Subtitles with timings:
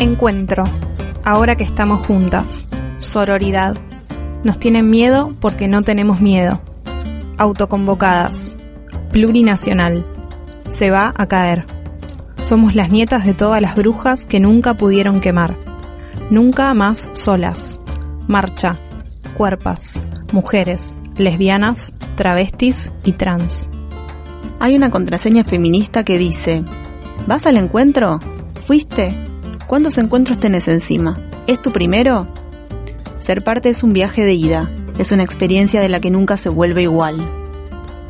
[0.00, 0.62] Encuentro.
[1.24, 2.68] Ahora que estamos juntas.
[2.98, 3.76] Sororidad.
[4.44, 6.60] Nos tienen miedo porque no tenemos miedo.
[7.36, 8.56] Autoconvocadas.
[9.10, 10.06] Plurinacional.
[10.68, 11.66] Se va a caer.
[12.42, 15.56] Somos las nietas de todas las brujas que nunca pudieron quemar.
[16.30, 17.80] Nunca más solas.
[18.28, 18.78] Marcha.
[19.36, 20.00] Cuerpas.
[20.32, 20.96] Mujeres.
[21.16, 21.92] Lesbianas.
[22.14, 23.68] Travestis y trans.
[24.60, 26.62] Hay una contraseña feminista que dice,
[27.26, 28.20] ¿vas al encuentro?
[28.60, 29.27] ¿Fuiste?
[29.68, 31.20] ¿Cuántos encuentros tenés encima?
[31.46, 32.26] ¿Es tu primero?
[33.18, 36.48] Ser parte es un viaje de ida, es una experiencia de la que nunca se
[36.48, 37.18] vuelve igual.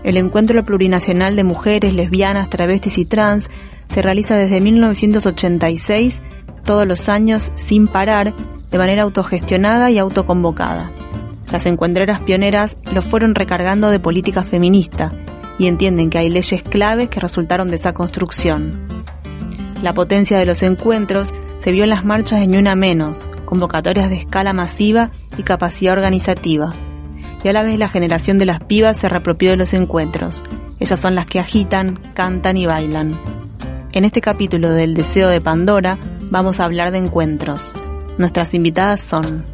[0.05, 3.51] El encuentro plurinacional de mujeres, lesbianas, travestis y trans
[3.89, 6.23] se realiza desde 1986,
[6.63, 8.35] todos los años, sin parar,
[8.71, 10.93] de manera autogestionada y autoconvocada.
[11.51, 15.13] Las encuentreras pioneras lo fueron recargando de política feminista
[15.59, 18.79] y entienden que hay leyes claves que resultaron de esa construcción.
[19.83, 24.09] La potencia de los encuentros se vio en las marchas de Ni Una Menos, convocatorias
[24.09, 26.73] de escala masiva y capacidad organizativa.
[27.43, 30.43] Y a la vez la generación de las pibas se reapropió de los encuentros.
[30.81, 33.19] Ellas son las que agitan, cantan y bailan.
[33.93, 35.99] En este capítulo del Deseo de Pandora
[36.31, 37.75] vamos a hablar de encuentros.
[38.17, 39.45] Nuestras invitadas son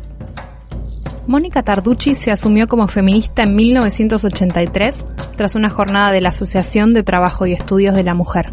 [1.27, 7.02] Mónica Tarducci se asumió como feminista en 1983 tras una jornada de la Asociación de
[7.02, 8.52] Trabajo y Estudios de la Mujer.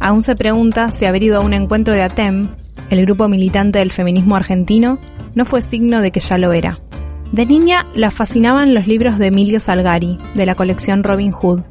[0.00, 2.48] Aún se pregunta si haber ido a un encuentro de ATEM,
[2.90, 4.98] el grupo militante del feminismo argentino,
[5.34, 6.80] no fue signo de que ya lo era.
[7.32, 11.62] De niña la fascinaban los libros de Emilio Salgari, de la colección Robin Hood.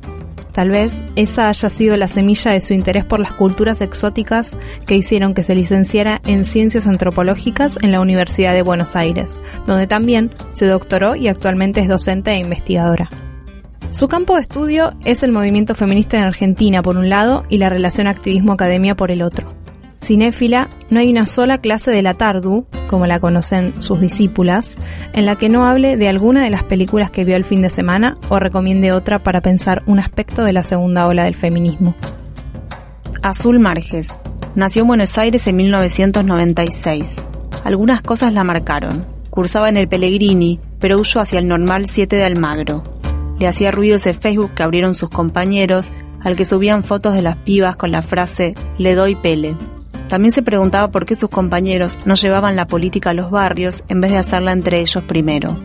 [0.51, 4.95] Tal vez esa haya sido la semilla de su interés por las culturas exóticas que
[4.95, 10.31] hicieron que se licenciara en Ciencias Antropológicas en la Universidad de Buenos Aires, donde también
[10.51, 13.09] se doctoró y actualmente es docente e investigadora.
[13.89, 17.69] Su campo de estudio es el movimiento feminista en Argentina por un lado y la
[17.69, 19.62] relación activismo-academia por el otro
[20.03, 24.77] cinéfila, no hay una sola clase de la Tardu, como la conocen sus discípulas,
[25.13, 27.69] en la que no hable de alguna de las películas que vio el fin de
[27.69, 31.95] semana o recomiende otra para pensar un aspecto de la segunda ola del feminismo.
[33.21, 34.07] Azul Marges.
[34.55, 37.23] Nació en Buenos Aires en 1996.
[37.63, 39.05] Algunas cosas la marcaron.
[39.29, 42.83] Cursaba en el Pellegrini, pero huyó hacia el normal 7 de Almagro.
[43.39, 45.91] Le hacía ruidos de Facebook que abrieron sus compañeros,
[46.21, 49.55] al que subían fotos de las pibas con la frase Le doy pele.
[50.07, 54.01] También se preguntaba por qué sus compañeros no llevaban la política a los barrios en
[54.01, 55.57] vez de hacerla entre ellos primero.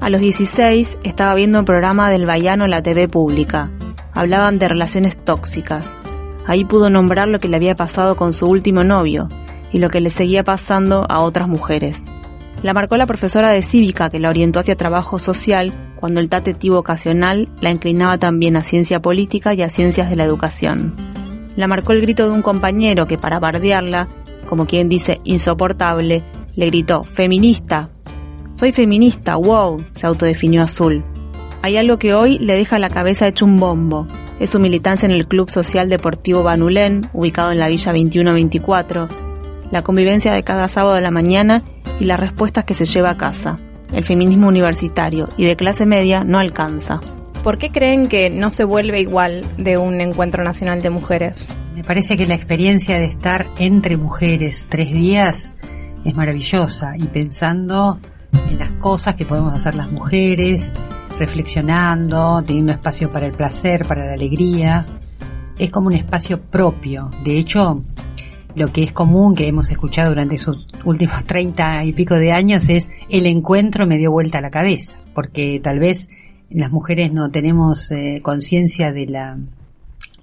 [0.00, 3.70] A los 16 estaba viendo un programa del Bayano en la TV pública.
[4.12, 5.90] Hablaban de relaciones tóxicas.
[6.46, 9.28] Ahí pudo nombrar lo que le había pasado con su último novio
[9.72, 12.02] y lo que le seguía pasando a otras mujeres.
[12.62, 16.54] La marcó la profesora de cívica que la orientó hacia trabajo social cuando el tate
[16.68, 21.12] vocacional la inclinaba también a ciencia política y a ciencias de la educación
[21.56, 24.08] la marcó el grito de un compañero que para bardearla,
[24.48, 26.22] como quien dice insoportable,
[26.54, 27.90] le gritó, feminista.
[28.54, 31.04] Soy feminista, wow, se autodefinió Azul.
[31.62, 34.06] Hay algo que hoy le deja la cabeza hecho un bombo.
[34.40, 39.08] Es su militancia en el Club Social Deportivo Banulén, ubicado en la Villa 2124,
[39.70, 41.62] la convivencia de cada sábado de la mañana
[42.00, 43.58] y las respuestas que se lleva a casa.
[43.92, 47.00] El feminismo universitario y de clase media no alcanza.
[47.42, 51.50] ¿Por qué creen que no se vuelve igual de un encuentro nacional de mujeres?
[51.74, 55.50] Me parece que la experiencia de estar entre mujeres tres días
[56.04, 57.98] es maravillosa y pensando
[58.48, 60.72] en las cosas que podemos hacer las mujeres,
[61.18, 64.86] reflexionando, teniendo espacio para el placer, para la alegría.
[65.58, 67.10] Es como un espacio propio.
[67.24, 67.82] De hecho,
[68.54, 72.68] lo que es común que hemos escuchado durante esos últimos treinta y pico de años
[72.68, 76.08] es el encuentro me dio vuelta a la cabeza, porque tal vez
[76.54, 79.38] las mujeres no tenemos eh, conciencia de la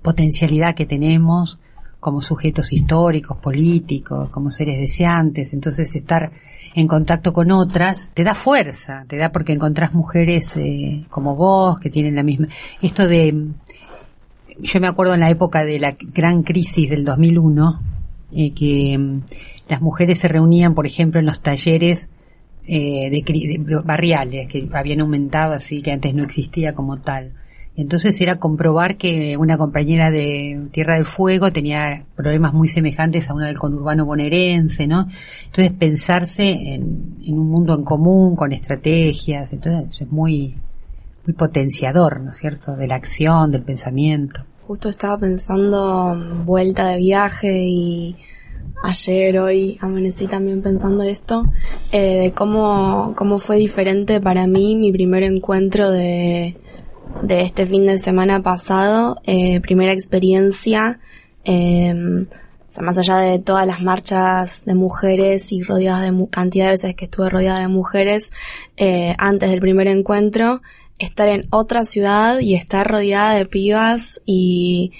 [0.01, 1.59] potencialidad que tenemos
[1.99, 5.53] como sujetos históricos, políticos, como seres deseantes.
[5.53, 6.31] Entonces estar
[6.75, 11.79] en contacto con otras te da fuerza, te da porque encontrás mujeres eh, como vos
[11.79, 12.47] que tienen la misma...
[12.81, 13.47] Esto de...
[14.61, 17.81] Yo me acuerdo en la época de la gran crisis del 2001,
[18.33, 19.21] eh, que mm,
[19.69, 22.09] las mujeres se reunían, por ejemplo, en los talleres
[22.71, 27.33] eh, de, barriales que habían aumentado así que antes no existía como tal
[27.75, 33.33] Entonces era comprobar que una compañera de Tierra del Fuego tenía problemas muy semejantes a
[33.33, 35.07] una del conurbano bonaerense, ¿no?
[35.45, 40.55] Entonces pensarse en, en un mundo en común, con estrategias, entonces es muy,
[41.25, 44.43] muy potenciador, ¿no es cierto?, de la acción, del pensamiento.
[44.67, 46.15] Justo estaba pensando
[46.45, 48.15] vuelta de viaje y
[48.83, 51.43] ayer, hoy, amanecí también pensando esto,
[51.91, 56.55] eh, de cómo, cómo fue diferente para mí mi primer encuentro de,
[57.23, 60.99] de este fin de semana pasado, eh, primera experiencia,
[61.43, 61.93] eh,
[62.81, 67.05] más allá de todas las marchas de mujeres y rodeadas de cantidad de veces que
[67.05, 68.31] estuve rodeada de mujeres
[68.77, 70.61] eh, antes del primer encuentro,
[70.99, 74.91] estar en otra ciudad y estar rodeada de pibas y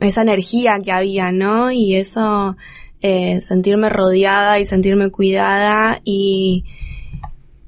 [0.00, 1.70] esa energía que había, ¿no?
[1.70, 2.56] Y eso,
[3.06, 6.64] eh, sentirme rodeada y sentirme cuidada y,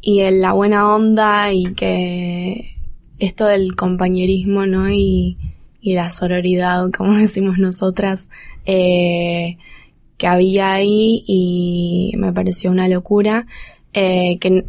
[0.01, 2.79] y en la buena onda y que
[3.19, 4.89] esto del compañerismo, ¿no?
[4.89, 5.37] Y,
[5.83, 8.31] y la sororidad, como decimos nosotras,
[8.65, 9.59] eh,
[10.17, 13.47] que había ahí y me pareció una locura,
[13.93, 14.65] eh, que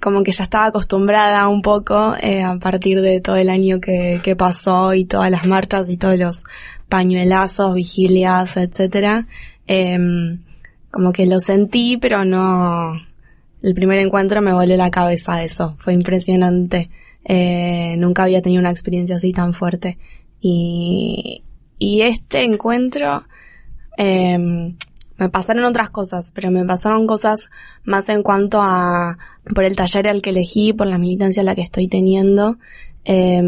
[0.00, 4.20] como que ya estaba acostumbrada un poco eh, a partir de todo el año que,
[4.24, 6.42] que pasó y todas las marchas y todos los
[6.88, 9.28] pañuelazos, vigilias, etcétera.
[9.66, 10.42] Em,
[10.90, 12.94] como que lo sentí, pero no.
[13.62, 15.76] El primer encuentro me volvió la cabeza eso.
[15.78, 16.90] Fue impresionante.
[17.24, 19.98] Eh, nunca había tenido una experiencia así tan fuerte.
[20.40, 21.42] Y,
[21.78, 23.24] y este encuentro,
[23.98, 24.38] eh,
[25.18, 27.50] me pasaron otras cosas, pero me pasaron cosas
[27.84, 29.18] más en cuanto a,
[29.54, 32.58] por el taller al que elegí, por la militancia a la que estoy teniendo,
[33.04, 33.42] eh,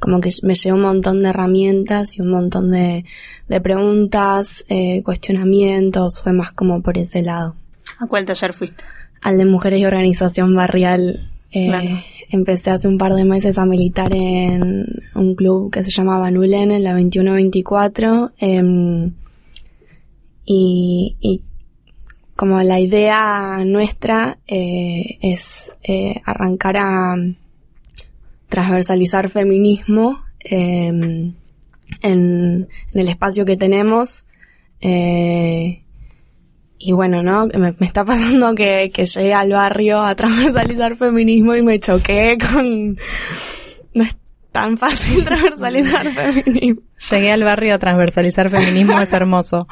[0.00, 3.04] como que me llevó un montón de herramientas y un montón de,
[3.48, 7.54] de preguntas, eh, cuestionamientos, fue más como por ese lado.
[7.98, 8.82] ¿A cuál taller fuiste?
[9.22, 11.20] Al de Mujeres y Organización Barrial.
[11.52, 12.00] Eh, Claro.
[12.32, 14.86] Empecé hace un par de meses a militar en
[15.16, 18.30] un club que se llamaba Nulen, en la 2124.
[18.38, 19.12] em,
[20.44, 21.42] y, y
[22.36, 27.16] como la idea nuestra eh, es eh, arrancar a
[28.50, 31.34] transversalizar feminismo em,
[32.02, 34.26] en, en el espacio que tenemos.
[34.80, 35.82] eh,
[36.82, 37.46] y bueno, ¿no?
[37.46, 42.38] Me, me está pasando que, que llegué al barrio a transversalizar feminismo y me choqué
[42.38, 42.96] con...
[43.92, 44.16] No es
[44.50, 46.80] tan fácil transversalizar feminismo.
[47.10, 49.68] Llegué al barrio a transversalizar feminismo, es hermoso.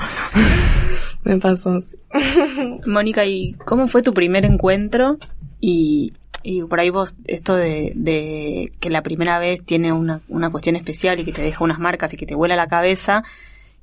[1.25, 1.97] Me pasó así.
[2.87, 5.17] Mónica, ¿y cómo fue tu primer encuentro?
[5.61, 6.13] Y,
[6.49, 10.77] y por ahí vos, esto de, de que la primera vez tiene una, una cuestión
[10.77, 13.23] especial y que te deja unas marcas y que te vuela la cabeza,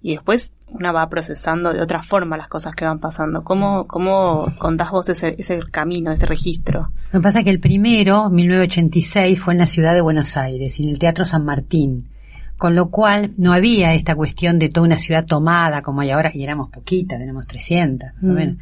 [0.01, 3.43] y después una va procesando de otra forma las cosas que van pasando.
[3.43, 6.89] ¿Cómo, cómo contás vos ese, ese camino, ese registro?
[7.11, 10.79] Lo que pasa es que el primero, 1986, fue en la ciudad de Buenos Aires,
[10.79, 12.07] en el Teatro San Martín,
[12.57, 16.31] con lo cual no había esta cuestión de toda una ciudad tomada como hay ahora,
[16.33, 18.33] y éramos poquitas, tenemos 300, más o Mm.
[18.33, 18.55] menos.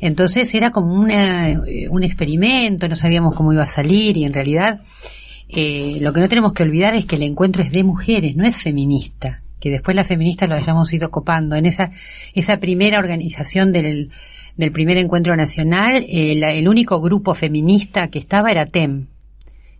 [0.00, 4.32] Entonces era como una, eh, un experimento, no sabíamos cómo iba a salir, y en
[4.32, 4.80] realidad
[5.48, 8.46] eh, lo que no tenemos que olvidar es que el encuentro es de mujeres, no
[8.46, 11.56] es feminista, que después las feministas lo hayamos ido copando.
[11.56, 11.90] En esa,
[12.34, 14.08] esa primera organización del,
[14.56, 19.08] del primer encuentro nacional, eh, la- el único grupo feminista que estaba era TEM,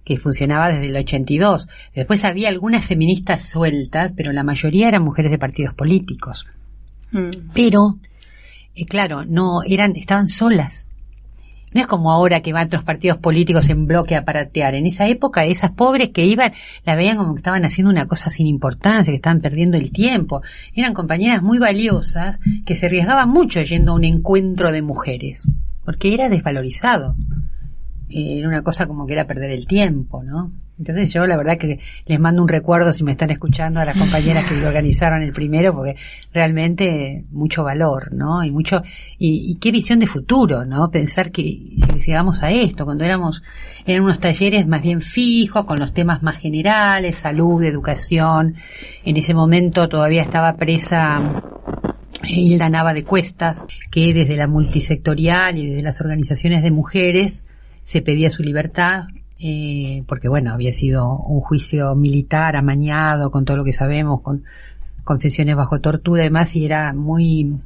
[0.05, 1.69] que funcionaba desde el 82.
[1.95, 6.47] Después había algunas feministas sueltas, pero la mayoría eran mujeres de partidos políticos.
[7.13, 7.51] Mm.
[7.55, 7.99] Pero,
[8.75, 10.89] eh, claro, no eran, estaban solas.
[11.75, 14.75] No es como ahora que van otros partidos políticos en bloque a paratear.
[14.75, 16.53] En esa época, esas pobres que iban,
[16.85, 20.43] la veían como que estaban haciendo una cosa sin importancia, que estaban perdiendo el tiempo.
[20.75, 25.49] Eran compañeras muy valiosas que se arriesgaban mucho yendo a un encuentro de mujeres,
[25.85, 27.17] porque era desvalorizado.
[28.13, 30.53] Eh, Era una cosa como que era perder el tiempo, ¿no?
[30.79, 33.97] Entonces yo la verdad que les mando un recuerdo si me están escuchando a las
[33.97, 35.97] compañeras que organizaron el primero, porque
[36.33, 38.43] realmente mucho valor, ¿no?
[38.43, 38.83] Y mucho,
[39.19, 40.91] y, y qué visión de futuro, ¿no?
[40.91, 43.43] Pensar que, que llegamos a esto, cuando éramos,
[43.87, 48.57] eran unos talleres más bien fijos, con los temas más generales, salud, educación.
[49.05, 51.43] En ese momento todavía estaba presa
[52.25, 57.45] Hilda Nava de Cuestas, que desde la multisectorial y desde las organizaciones de mujeres
[57.83, 59.05] se pedía su libertad,
[59.39, 64.45] eh, porque bueno, había sido un juicio militar amañado con todo lo que sabemos, con
[65.05, 67.57] confesiones bajo tortura y demás, y era muy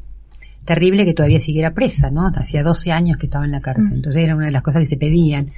[0.64, 2.26] terrible que todavía siguiera presa, ¿no?
[2.34, 4.86] Hacía 12 años que estaba en la cárcel, entonces era una de las cosas que
[4.86, 5.52] se pedían.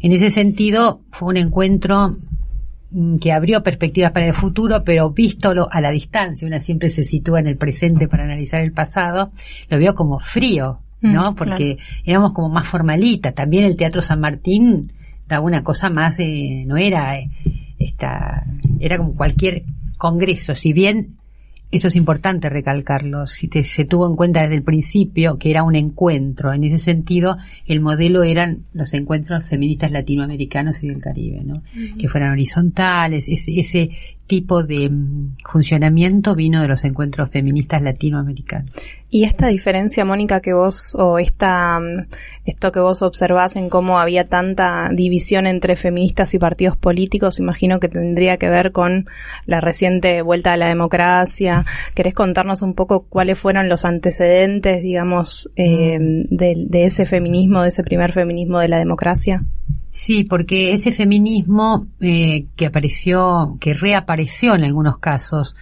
[0.00, 2.16] En ese sentido, fue un encuentro
[2.90, 7.04] mm, que abrió perspectivas para el futuro, pero vístolo a la distancia, una siempre se
[7.04, 9.32] sitúa en el presente para analizar el pasado,
[9.68, 11.32] lo veo como frío, ¿no?
[11.32, 13.32] Mm, Porque éramos como más formalita.
[13.32, 14.92] También el Teatro San Martín
[15.26, 17.30] daba una cosa más, eh, no era eh,
[17.78, 18.46] esta,
[18.80, 19.64] era como cualquier
[19.96, 21.18] congreso, si bien
[21.70, 25.74] esto es importante recalcarlo, si se tuvo en cuenta desde el principio que era un
[25.74, 27.36] encuentro, en ese sentido
[27.66, 31.62] el modelo eran los encuentros feministas latinoamericanos y del Caribe, ¿no?
[31.98, 33.90] Que fueran horizontales, ese, ese
[34.28, 38.70] tipo de mm, funcionamiento vino de los encuentros feministas latinoamericanos.
[39.10, 42.06] Y esta diferencia, Mónica, que vos, o esta, mm,
[42.44, 47.80] esto que vos observás en cómo había tanta división entre feministas y partidos políticos, imagino
[47.80, 49.06] que tendría que ver con
[49.46, 51.64] la reciente vuelta a la democracia.
[51.94, 56.36] ¿Querés contarnos un poco cuáles fueron los antecedentes, digamos, eh, mm.
[56.36, 59.42] de ese feminismo, de ese primer feminismo de la democracia?
[59.98, 65.56] Sí, porque ese feminismo eh, que apareció, que reapareció en algunos casos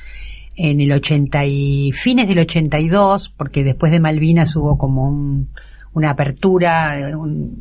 [0.57, 5.47] en el 80 y fines del 82, porque después de Malvinas hubo como
[5.95, 6.99] una apertura,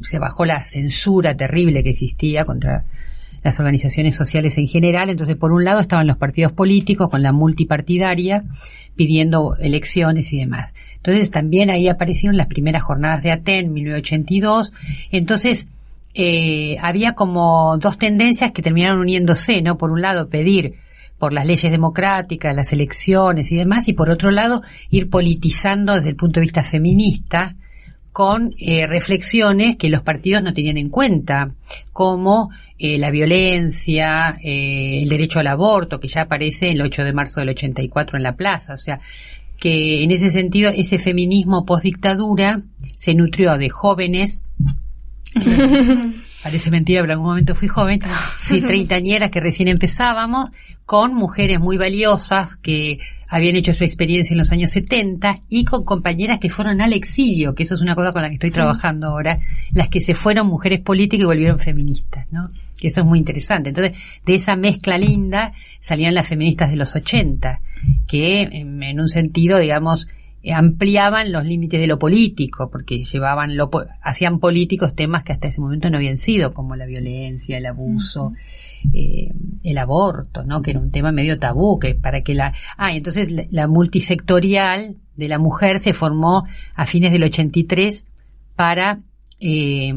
[0.01, 2.83] se bajó la censura terrible que existía contra
[3.41, 5.09] las organizaciones sociales en general.
[5.09, 8.43] Entonces, por un lado estaban los partidos políticos con la multipartidaria
[8.97, 10.75] pidiendo elecciones y demás.
[10.97, 14.73] Entonces, también ahí aparecieron las primeras jornadas de Aten, 1982.
[15.11, 15.67] Entonces,
[16.15, 19.77] eh, había como dos tendencias que terminaron uniéndose, ¿no?
[19.77, 20.75] Por un lado, pedir
[21.19, 26.09] por las leyes democráticas, las elecciones y demás, y por otro lado, ir politizando desde
[26.09, 27.55] el punto de vista feminista
[28.11, 31.51] con eh, reflexiones que los partidos no tenían en cuenta,
[31.91, 37.41] como eh, la violencia, el derecho al aborto, que ya aparece el 8 de marzo
[37.41, 39.01] del 84 en la plaza, o sea,
[39.59, 42.61] que en ese sentido ese feminismo postdictadura
[42.95, 44.41] se nutrió de jóvenes
[46.43, 48.01] Parece mentira, pero en algún momento fui joven.
[48.45, 50.51] Sí, treintañeras que recién empezábamos,
[50.85, 55.83] con mujeres muy valiosas que habían hecho su experiencia en los años 70 y con
[55.83, 59.07] compañeras que fueron al exilio, que eso es una cosa con la que estoy trabajando
[59.07, 59.39] ahora,
[59.71, 62.49] las que se fueron mujeres políticas y volvieron feministas, ¿no?
[62.79, 63.69] Que eso es muy interesante.
[63.69, 67.59] Entonces, de esa mezcla linda salían las feministas de los 80,
[68.07, 70.07] que en un sentido, digamos,
[70.53, 73.69] ampliaban los límites de lo político, porque llevaban lo,
[74.01, 78.33] hacían políticos temas que hasta ese momento no habían sido, como la violencia, el abuso,
[78.93, 79.31] eh,
[79.63, 80.61] el aborto, ¿no?
[80.61, 85.27] Que era un tema medio tabú, que para que la, ah, entonces la, multisectorial de
[85.27, 88.05] la mujer se formó a fines del 83
[88.55, 88.99] para,
[89.39, 89.93] eh,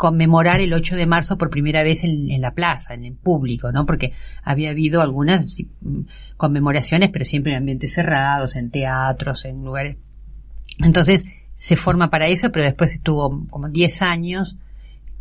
[0.00, 3.84] conmemorar el 8 de marzo por primera vez en, la plaza, en el público, ¿no?
[3.84, 5.58] Porque había habido algunas
[6.38, 9.98] conmemoraciones, pero siempre en ambientes cerrados, en teatros, en lugares.
[10.82, 14.56] Entonces se forma para eso, pero después estuvo como 10 años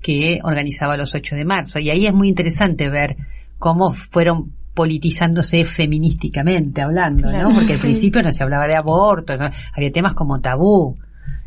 [0.02, 1.80] que organizaba los 8 de marzo.
[1.80, 3.18] Y ahí es muy interesante ver
[3.58, 7.54] cómo fueron politizándose feminísticamente hablando, ¿no?
[7.54, 9.34] Porque al principio no se hablaba de aborto,
[9.74, 10.98] había temas como tabú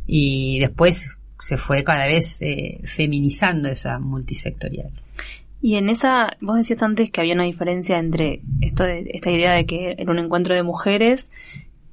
[0.07, 1.09] y después
[1.43, 4.91] se fue cada vez eh, feminizando esa multisectorial.
[5.61, 9.53] Y en esa, vos decías antes que había una diferencia entre esto de, esta idea
[9.53, 11.33] de que era un encuentro de mujeres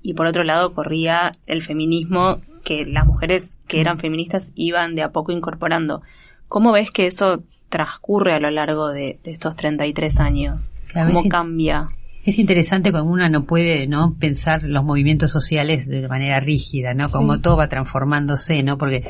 [0.03, 5.01] y por otro lado corría el feminismo que las mujeres que eran feministas iban de
[5.01, 6.03] a poco incorporando.
[6.47, 10.73] ¿Cómo ves que eso transcurre a lo largo de, estos 33 años?
[10.93, 11.87] ¿Cómo cambia?
[12.25, 17.07] Es interesante como una no puede no pensar los movimientos sociales de manera rígida, ¿no?
[17.07, 18.77] Como todo va transformándose, ¿no?
[18.77, 19.09] Porque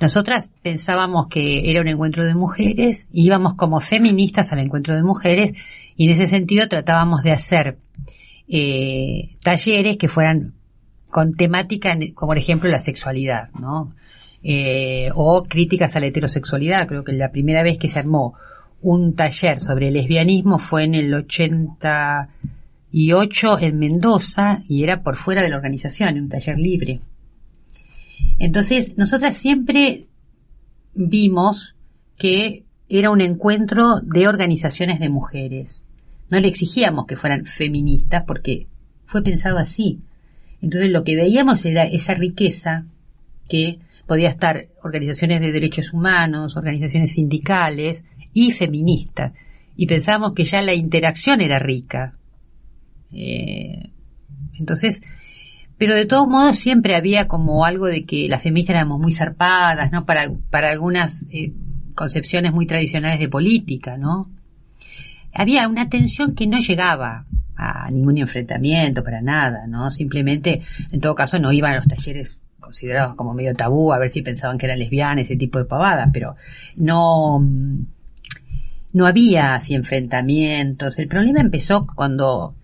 [0.00, 5.52] nosotras pensábamos que era un encuentro de mujeres, íbamos como feministas al encuentro de mujeres
[5.96, 7.78] y en ese sentido tratábamos de hacer
[8.48, 10.54] eh, talleres que fueran
[11.10, 13.94] con temática como por ejemplo la sexualidad, ¿no?
[14.42, 16.86] Eh, o críticas a la heterosexualidad.
[16.86, 18.34] Creo que la primera vez que se armó
[18.80, 25.48] un taller sobre lesbianismo fue en el 88 en Mendoza y era por fuera de
[25.48, 27.00] la organización, un taller libre.
[28.38, 30.06] Entonces, nosotras siempre
[30.94, 31.74] vimos
[32.16, 35.82] que era un encuentro de organizaciones de mujeres.
[36.30, 38.66] No le exigíamos que fueran feministas porque
[39.06, 40.00] fue pensado así.
[40.60, 42.86] Entonces lo que veíamos era esa riqueza
[43.48, 48.04] que podía estar organizaciones de derechos humanos, organizaciones sindicales,
[48.36, 49.32] y feminista.
[49.76, 52.18] Y pensábamos que ya la interacción era rica.
[53.10, 53.90] Eh,
[54.58, 55.00] entonces,
[55.78, 59.90] pero de todos modos siempre había como algo de que las feministas éramos muy zarpadas,
[59.90, 60.04] ¿no?
[60.04, 61.54] Para, para algunas eh,
[61.94, 64.30] concepciones muy tradicionales de política, ¿no?
[65.32, 67.24] Había una tensión que no llegaba
[67.56, 69.90] a ningún enfrentamiento, para nada, ¿no?
[69.90, 70.60] Simplemente,
[70.92, 74.20] en todo caso, no iban a los talleres considerados como medio tabú, a ver si
[74.20, 76.36] pensaban que eran lesbianas, ese tipo de pavadas, pero
[76.76, 77.40] no,
[78.96, 80.98] no había así enfrentamientos.
[80.98, 82.54] El problema empezó cuando,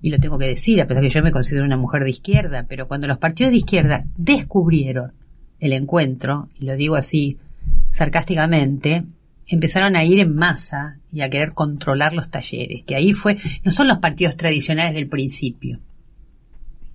[0.00, 2.66] y lo tengo que decir, a pesar que yo me considero una mujer de izquierda,
[2.68, 5.12] pero cuando los partidos de izquierda descubrieron
[5.58, 7.36] el encuentro, y lo digo así
[7.90, 9.02] sarcásticamente,
[9.48, 13.72] empezaron a ir en masa y a querer controlar los talleres, que ahí fue, no
[13.72, 15.80] son los partidos tradicionales del principio.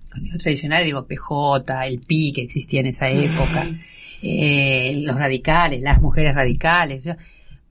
[0.08, 3.68] Cuando digo tradicionales digo PJ, el PI que existía en esa época,
[4.22, 7.04] eh, los radicales, las mujeres radicales,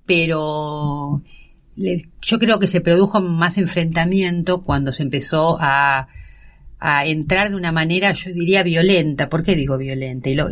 [0.07, 1.21] pero
[2.21, 6.07] yo creo que se produjo más enfrentamiento cuando se empezó a,
[6.79, 9.29] a entrar de una manera, yo diría, violenta.
[9.29, 10.29] ¿Por qué digo violenta?
[10.29, 10.49] Y lo,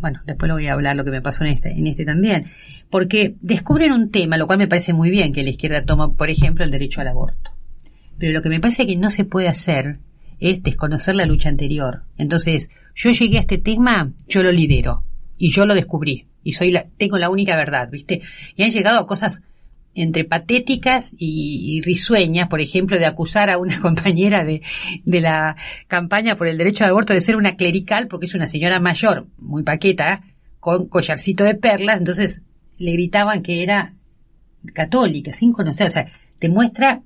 [0.00, 2.46] bueno, después lo voy a hablar lo que me pasó en este, en este también.
[2.90, 6.30] Porque descubren un tema, lo cual me parece muy bien que la izquierda toma, por
[6.30, 7.52] ejemplo, el derecho al aborto.
[8.18, 9.98] Pero lo que me parece que no se puede hacer
[10.40, 12.02] es desconocer la lucha anterior.
[12.16, 15.04] Entonces, yo llegué a este tema, yo lo lidero.
[15.36, 16.26] Y yo lo descubrí.
[16.44, 18.20] Y soy la, tengo la única verdad, ¿viste?
[18.54, 19.42] Y han llegado a cosas
[19.94, 24.62] entre patéticas y, risueñas, por ejemplo, de acusar a una compañera de,
[25.04, 28.48] de, la campaña por el derecho al aborto de ser una clerical, porque es una
[28.48, 30.22] señora mayor, muy paqueta,
[30.60, 32.42] con collarcito de perlas, entonces
[32.78, 33.94] le gritaban que era
[34.72, 36.06] católica, sin conocer, o sea,
[36.38, 37.02] te muestra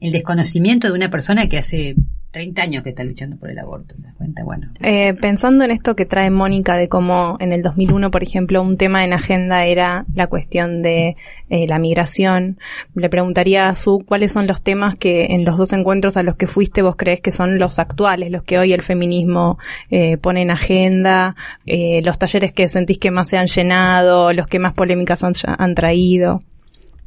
[0.00, 1.94] el desconocimiento de una persona que hace
[2.32, 4.42] 30 años que está luchando por el aborto, ¿te das cuenta?
[4.42, 4.68] Bueno.
[4.80, 8.78] Eh, pensando en esto que trae Mónica de cómo en el 2001, por ejemplo, un
[8.78, 11.16] tema en agenda era la cuestión de
[11.50, 12.58] eh, la migración,
[12.94, 16.36] le preguntaría a Su cuáles son los temas que en los dos encuentros a los
[16.36, 19.58] que fuiste vos crees que son los actuales, los que hoy el feminismo
[19.90, 21.36] eh, pone en agenda,
[21.66, 25.74] los talleres que sentís que más se han llenado, los que más polémicas han, han
[25.74, 26.42] traído.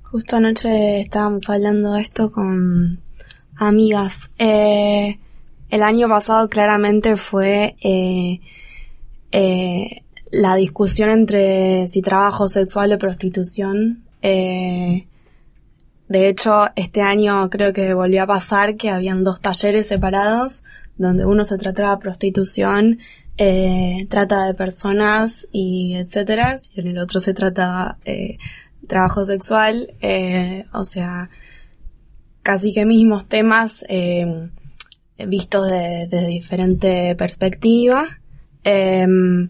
[0.03, 2.99] Justo anoche estábamos hablando de esto con
[3.57, 5.17] Amigas, eh,
[5.69, 8.41] el año pasado claramente fue eh,
[9.31, 14.03] eh, la discusión entre si trabajo sexual o prostitución.
[14.21, 15.07] de
[16.09, 20.63] hecho, este año creo que volvió a pasar que habían dos talleres separados
[20.97, 22.99] donde uno se trataba prostitución,
[24.09, 27.97] trata de personas y etcétera, y en el otro se trataba
[28.87, 29.93] trabajo sexual,
[30.73, 31.29] o sea,
[32.45, 34.49] casi que mismos temas eh,
[35.17, 38.19] vistos desde de diferente perspectiva.
[38.63, 39.49] Em,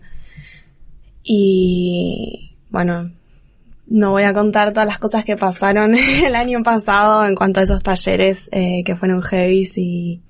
[1.22, 3.12] y bueno,
[3.88, 5.94] no voy a contar todas las cosas que pasaron
[6.26, 10.22] el año pasado en cuanto a esos talleres eh, que fueron heavy y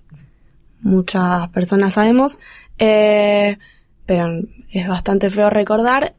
[0.81, 2.39] muchas personas sabemos.
[2.79, 3.59] Eh,
[4.07, 6.15] pero es bastante feo recordar.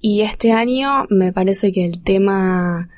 [0.00, 2.90] y este año me parece que el tema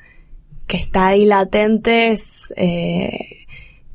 [0.67, 3.47] que está ahí latente es eh,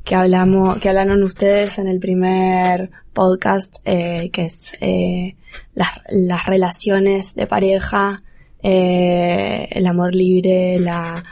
[0.03, 5.35] que hablamos, que hablaron ustedes en el primer podcast, eh, que es eh,
[5.75, 8.23] las, relaciones de pareja,
[8.61, 11.23] eh, el amor libre, la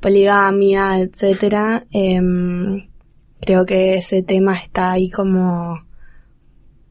[0.00, 1.84] poligamia, etcétera.
[1.92, 2.88] Em,
[3.40, 5.88] creo que ese tema está ahí como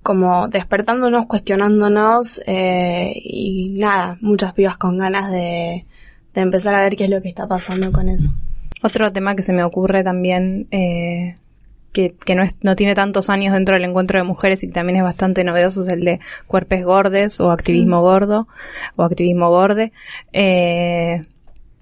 [0.02, 5.86] como despertándonos, cuestionándonos y nada, muchas pibas con ganas de,
[6.34, 8.32] de empezar a ver qué es lo que está pasando con eso.
[8.82, 11.36] Otro tema que se me ocurre también, eh,
[11.92, 14.98] que, que no, es, no tiene tantos años dentro del encuentro de mujeres y también
[14.98, 18.02] es bastante novedoso, es el de cuerpes gordes o activismo mm.
[18.02, 18.48] gordo
[18.96, 19.92] o activismo gorde.
[20.32, 21.22] Eh,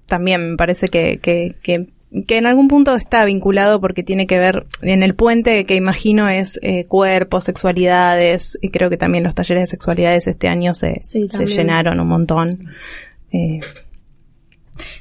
[0.08, 1.88] también me parece que, que, que,
[2.26, 6.30] que, en algún punto está vinculado porque tiene que ver, en el puente que imagino
[6.30, 11.02] es eh, cuerpos, sexualidades, y creo que también los talleres de sexualidades este año se,
[11.04, 12.70] se llenaron un montón.
[13.32, 13.60] Eh,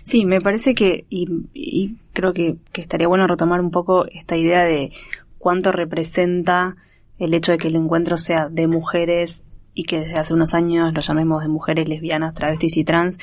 [0.04, 4.92] Sí, me parece que, y, creo que, estaría bueno retomar un poco esta idea de
[5.38, 6.76] cuánto representa
[7.18, 9.42] el hecho de que el encuentro sea de mujeres
[9.74, 13.18] y que desde hace unos años lo llamemos de mujeres lesbianas, travestis y trans,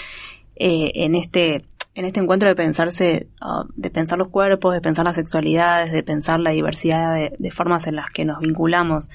[0.55, 1.63] eh, en este
[1.95, 6.01] en este encuentro de pensarse, ah, de pensar los cuerpos, de pensar las sexualidades, de
[6.01, 9.11] pensar la diversidad de, formas en las que nos vinculamos,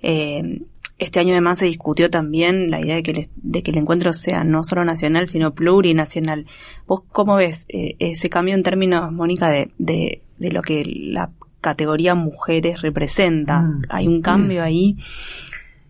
[0.00, 0.62] eh,
[1.02, 4.12] este año además se discutió también la idea de que, el, de que el encuentro
[4.12, 6.46] sea no solo nacional, sino plurinacional.
[6.86, 12.14] ¿Vos cómo ves eh, ese cambio en términos, Mónica, de, de, lo que la categoría
[12.14, 13.60] mujeres representa?
[13.60, 13.82] Mm.
[13.88, 14.64] ¿Hay un cambio mm.
[14.64, 14.96] ahí?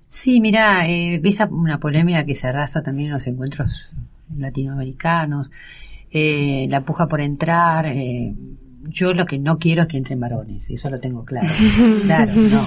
[0.06, 3.92] Sí, mira, eh, ves una polémica que se arrastra también en los encuentros
[4.36, 5.50] latinoamericanos,
[6.10, 7.86] eh, la puja por entrar.
[7.86, 8.34] Eh,
[8.88, 11.48] yo lo que no quiero es que entren varones, eso lo tengo claro.
[12.04, 12.66] claro, no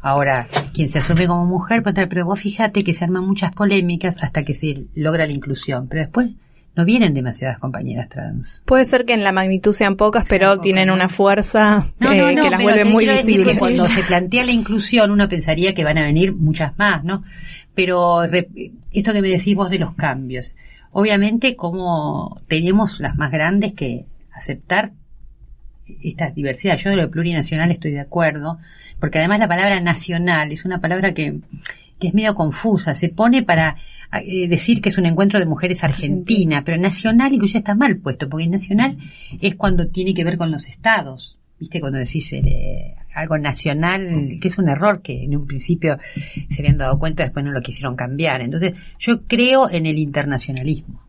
[0.00, 3.52] Ahora, quien se asume como mujer puede entrar, pero vos fíjate que se arman muchas
[3.52, 6.30] polémicas hasta que se logra la inclusión, pero después
[6.76, 8.62] no vienen demasiadas compañeras trans.
[8.66, 12.62] Puede ser que en la magnitud sean pocas, pero tienen una fuerza eh, que las
[12.62, 13.58] vuelve muy visibles.
[13.58, 17.24] cuando se plantea la inclusión, uno pensaría que van a venir muchas más, ¿no?
[17.74, 20.52] Pero esto que me decís vos de los cambios,
[20.92, 24.92] obviamente como tenemos las más grandes que aceptar
[26.02, 26.76] esta diversidad.
[26.78, 28.58] Yo de lo plurinacional estoy de acuerdo,
[28.98, 31.40] porque además la palabra nacional es una palabra que,
[31.98, 32.94] que es medio confusa.
[32.94, 33.76] Se pone para
[34.22, 38.28] eh, decir que es un encuentro de mujeres argentinas, pero nacional incluso está mal puesto,
[38.28, 38.96] porque nacional
[39.40, 41.38] es cuando tiene que ver con los estados.
[41.58, 41.80] ¿Viste?
[41.80, 45.98] Cuando decís eh, algo nacional, que es un error que en un principio
[46.50, 48.42] se habían dado cuenta, después no lo quisieron cambiar.
[48.42, 51.05] Entonces, yo creo en el internacionalismo.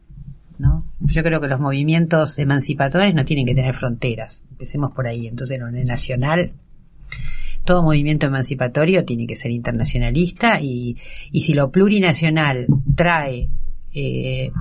[0.60, 0.86] ¿No?
[1.00, 4.42] Yo creo que los movimientos emancipadores no tienen que tener fronteras.
[4.52, 5.28] Empecemos por ahí.
[5.28, 6.52] Entonces, en el nacional,
[7.64, 10.98] todo movimiento emancipatorio tiene que ser internacionalista y,
[11.32, 13.50] y si lo plurinacional trae
[13.94, 14.52] eh,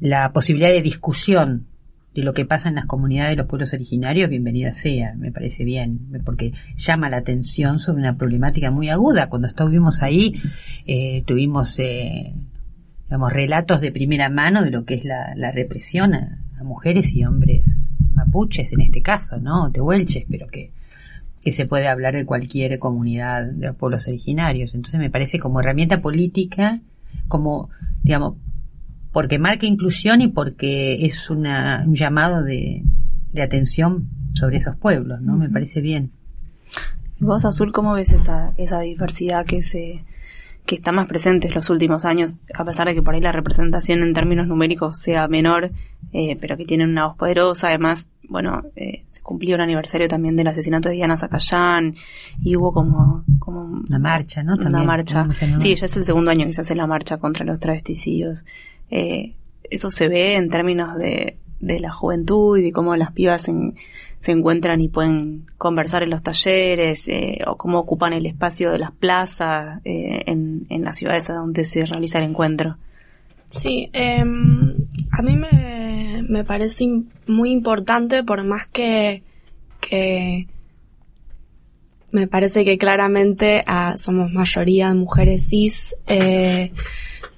[0.00, 1.66] la posibilidad de discusión
[2.14, 5.64] de lo que pasa en las comunidades de los pueblos originarios, bienvenida sea, me parece
[5.64, 9.28] bien, porque llama la atención sobre una problemática muy aguda.
[9.28, 10.40] Cuando estuvimos ahí,
[10.86, 12.34] eh, tuvimos, eh,
[13.14, 17.84] digamos, relatos de primera mano de lo que es la, represión a, mujeres y hombres
[18.12, 19.70] mapuches, en este caso, ¿no?
[19.70, 20.72] Tehuelches, pero que,
[21.44, 24.74] que se puede hablar de cualquier comunidad de los pueblos originarios.
[24.74, 26.80] Entonces me parece como herramienta política,
[27.28, 27.70] como,
[28.02, 28.34] digamos,
[29.12, 32.82] porque marca inclusión y porque es una, un llamado de,
[33.40, 35.36] atención sobre esos pueblos, ¿no?
[35.36, 36.10] Me parece bien.
[37.20, 40.02] ¿Vos, Azul, cómo ves esa, esa diversidad que se
[40.66, 43.32] que está más presente en los últimos años, a pesar de que por ahí la
[43.32, 45.72] representación en términos numéricos sea menor,
[46.12, 47.68] eh, pero que tienen una voz poderosa.
[47.68, 51.96] Además, bueno, eh, se cumplió un aniversario también del asesinato de Diana Zacayán
[52.42, 54.54] y hubo como, como una marcha, ¿no?
[54.54, 55.28] Una marcha.
[55.58, 58.44] Sí, ya es el segundo año que se hace la marcha contra los travesticidios.
[58.90, 59.34] Eh,
[59.70, 63.48] eso se ve en términos de, de la juventud y de cómo las pibas
[64.24, 68.78] se encuentran y pueden conversar en los talleres eh, o cómo ocupan el espacio de
[68.78, 72.78] las plazas eh, en, las ciudades donde se realiza el encuentro.
[73.48, 74.76] Sí, em,
[75.10, 76.86] a mí me, me, parece
[77.26, 79.22] muy importante por más que,
[82.10, 85.94] me parece que claramente ah, somos mayoría de mujeres cis.
[86.06, 86.72] Eh,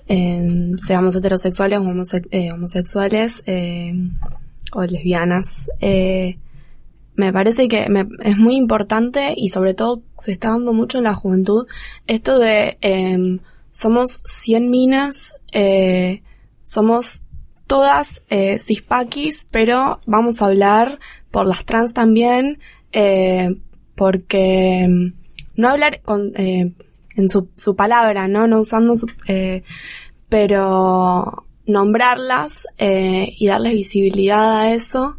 [0.07, 3.43] seamos heterosexuales o homosexuales
[4.73, 5.69] o lesbianas.
[7.17, 7.87] Me parece que
[8.21, 11.67] es muy importante y sobre todo se está dando mucho en la juventud
[12.07, 15.35] esto de em, somos 100 minas,
[16.63, 17.25] somos
[17.67, 18.23] todas
[18.65, 20.99] cispaquis, pero vamos a hablar
[21.31, 22.59] por las trans también,
[23.95, 25.15] porque em,
[25.57, 26.33] no hablar con
[27.17, 28.47] en su, su palabra, ¿no?
[28.47, 29.63] No usando su, eh,
[30.29, 35.17] pero nombrarlas eh, y darles visibilidad a eso.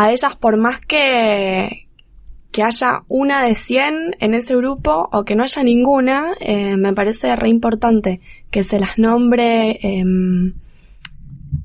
[0.00, 1.86] A ellas por más que,
[2.52, 6.94] que haya una de 100 en ese grupo o que no haya ninguna, eh, me
[6.94, 10.54] parece re importante que se las nombre em,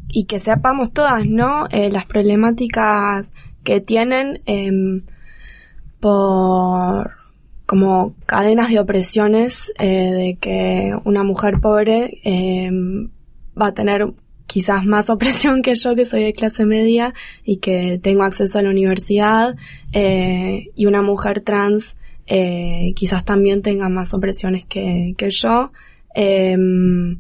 [0.10, 1.68] y que sepamos todas, ¿no?
[1.72, 3.26] Eh, las problemáticas
[3.64, 5.04] que tienen em,
[6.02, 7.12] por
[7.66, 12.70] como cadenas de opresiones eh, de que una mujer pobre eh,
[13.60, 14.14] va a tener
[14.56, 17.14] quizás más opresión que yo que soy de clase media
[17.44, 19.58] y que tengo acceso a la universidad
[19.92, 25.74] eh, y una mujer trans eh, quizás también tenga más opresiones que, yo.
[26.16, 27.20] Em,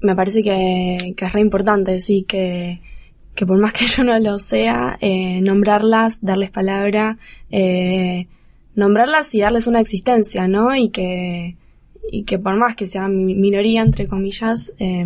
[0.00, 2.80] me parece que, que es re importante, sí, que,
[3.34, 7.18] que por más que yo no lo sea, eh, nombrarlas, darles palabra,
[7.50, 8.28] eh,
[8.76, 10.76] nombrarlas y darles una existencia, ¿no?
[10.76, 11.56] Y que,
[12.12, 15.04] y que por más que sea minoría, entre comillas, eh,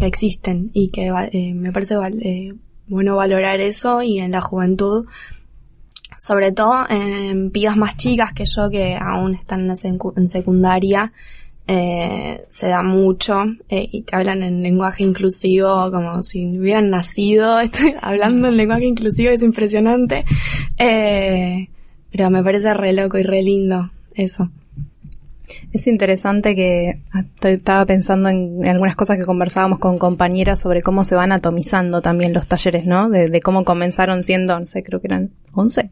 [0.00, 2.52] existen y que eh, me parece eh,
[2.88, 5.06] bueno valorar eso y en la juventud,
[6.18, 11.10] sobre todo en pibas más chicas que yo que aún están en secundaria,
[11.68, 17.58] eh, se da mucho y te hablan en lenguaje inclusivo como si hubieran nacido.
[17.60, 20.24] Estoy hablando en lenguaje inclusivo, es impresionante.
[20.78, 21.68] Eh,
[22.10, 24.50] pero me parece re loco y re lindo eso.
[25.72, 31.04] Es interesante que ah, estaba pensando en, algunas cosas que conversábamos con compañeras sobre cómo
[31.04, 33.08] se van atomizando también los talleres, ¿no?
[33.08, 35.90] De, cómo comenzaron siendo, no sé, creo que eran 11,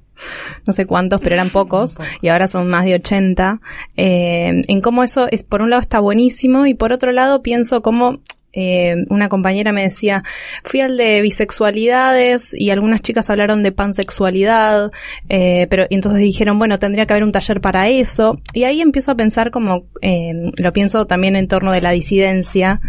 [0.66, 3.60] no sé cuántos, pero eran pocos y ahora son más de 80.
[3.96, 7.82] Eh, en cómo eso es, por un lado está buenísimo y por otro lado pienso
[7.82, 8.20] cómo
[8.54, 10.22] eh, una compañera me decía,
[10.62, 14.92] fui al de bisexualidades y algunas chicas hablaron de pansexualidad,
[15.28, 18.38] eh, pero entonces dijeron, bueno, tendría que haber un taller para eso.
[18.52, 22.80] Y ahí empiezo a pensar como, eh, lo pienso también en torno de la disidencia,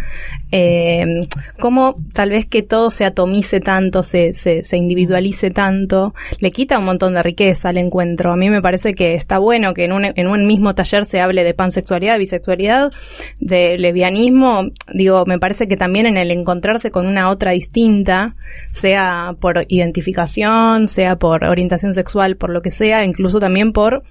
[0.52, 1.22] eh,
[1.58, 6.84] cómo tal vez que todo se atomice tanto, se, se, individualice tanto, le quita un
[6.84, 8.32] montón de riqueza al encuentro.
[8.32, 11.20] A mí me parece que está bueno que en un, en un mismo taller se
[11.20, 12.92] hable de pansexualidad, bisexualidad,
[13.40, 18.36] de lesbianismo, digo, me parece parece que también en el encontrarse con una otra distinta,
[18.70, 24.02] sea por identificación, sea por orientación sexual, por lo que sea, incluso también por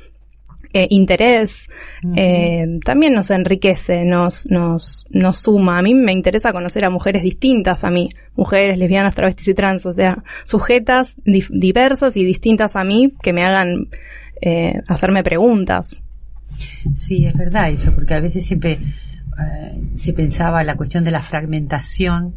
[0.74, 1.70] eh, interés,
[2.16, 5.78] eh, también nos enriquece, nos, nos, nos suma.
[5.78, 9.86] A mí me interesa conocer a mujeres distintas a mí, mujeres, lesbianas, travestis y trans,
[9.86, 13.88] o sea, sujetas diversas y distintas a mí que me hagan
[14.42, 16.02] eh, hacerme preguntas.
[16.96, 18.80] Sí, es verdad eso, porque a veces siempre
[19.96, 22.36] se pensaba la cuestión de la fragmentación,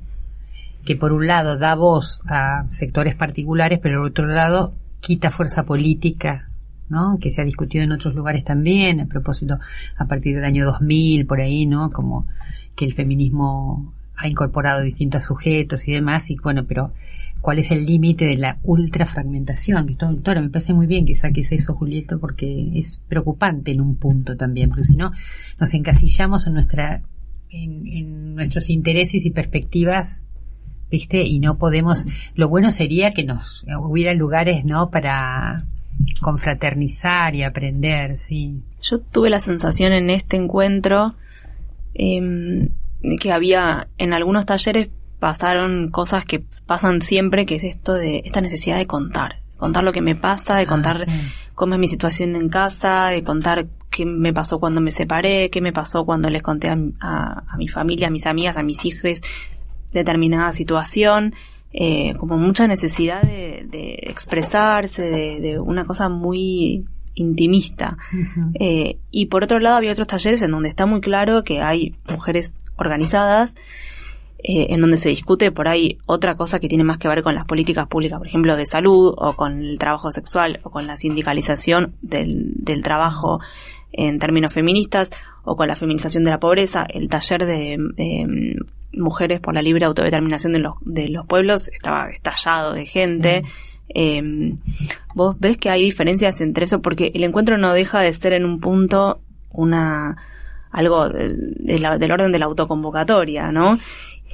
[0.84, 5.64] que por un lado da voz a sectores particulares, pero por otro lado quita fuerza
[5.64, 6.48] política
[6.88, 7.18] ¿no?
[7.20, 9.58] que se ha discutido en otros lugares también, a propósito,
[9.96, 11.90] a partir del año 2000, por ahí, ¿no?
[11.90, 12.26] Como
[12.74, 16.92] que el feminismo ha incorporado distintos sujetos y demás, y bueno, pero
[17.40, 19.86] ¿cuál es el límite de la ultrafragmentación?
[19.86, 23.96] Que todo, me parece muy bien que saques eso, Julieto, porque es preocupante en un
[23.96, 25.12] punto también, porque si no,
[25.58, 27.02] nos encasillamos en nuestra,
[27.50, 30.22] en, nuestros intereses y perspectivas
[30.90, 31.22] ¿viste?
[31.22, 34.88] Y no podemos, lo bueno sería que nos hubiera lugares, ¿no?
[34.88, 35.66] Para,
[36.20, 38.62] confraternizar y aprender, sí.
[38.82, 41.14] Yo tuve la sensación en este encuentro
[41.94, 42.68] eh,
[43.20, 48.40] que había en algunos talleres pasaron cosas que pasan siempre, que es esto de esta
[48.40, 51.06] necesidad de contar, contar lo que me pasa, de ah, contar
[51.54, 55.60] cómo es mi situación en casa, de contar qué me pasó cuando me separé, qué
[55.60, 59.20] me pasó cuando les conté a, a mi familia, a mis amigas, a mis hijos
[59.92, 61.34] determinada situación.
[61.70, 67.98] Eh, como mucha necesidad de, expresarse, de, una cosa muy intimista.
[68.58, 71.94] Eh, y por otro lado había otros talleres en donde está muy claro que hay
[72.08, 73.54] mujeres organizadas,
[74.38, 77.34] eh, en donde se discute por ahí otra cosa que tiene más que ver con
[77.34, 80.96] las políticas públicas, por ejemplo, de salud o con el trabajo sexual o con la
[80.96, 83.40] sindicalización del, del trabajo
[83.92, 85.10] en términos feministas
[85.44, 86.86] o con la feminización de la pobreza.
[86.88, 88.56] El taller de
[88.92, 93.42] Mujeres por la Libre Autodeterminación de los, de los Pueblos estaba estallado de gente.
[93.88, 94.58] Em,
[95.14, 98.44] vos ves que hay diferencias entre eso porque el encuentro no deja de ser en
[98.44, 99.20] un punto
[99.50, 100.16] una
[100.70, 103.78] algo del orden de la autoconvocatoria, ¿no?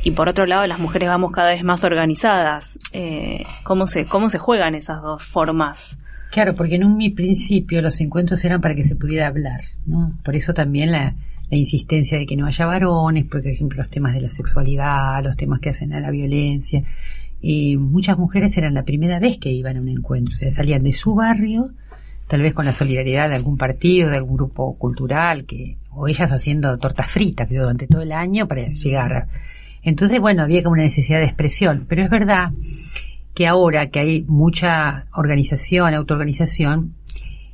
[0.02, 2.78] Y por otro lado, las mujeres vamos cada vez más organizadas.
[2.92, 5.96] Eh, ¿cómo, se, ¿Cómo se juegan esas dos formas?
[6.30, 10.18] Claro, porque en un mi principio los encuentros eran para que se pudiera hablar, ¿no?
[10.24, 11.14] Por eso también la,
[11.50, 15.36] la insistencia de que no haya varones, por ejemplo los temas de la sexualidad, los
[15.36, 16.82] temas que hacen a la violencia.
[17.40, 20.82] Y muchas mujeres eran la primera vez que iban a un encuentro, o sea, salían
[20.82, 21.70] de su barrio,
[22.26, 26.32] tal vez con la solidaridad de algún partido, de algún grupo cultural, que o ellas
[26.32, 29.28] haciendo tortas fritas que durante todo el año para llegar.
[29.84, 32.52] Entonces, bueno, había como una necesidad de expresión, pero es verdad
[33.34, 36.94] que ahora que hay mucha organización, autoorganización,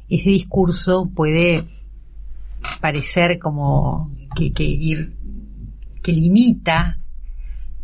[0.08, 1.64] ese discurso puede
[2.80, 5.12] parecer como que, que, ir,
[6.02, 6.98] que limita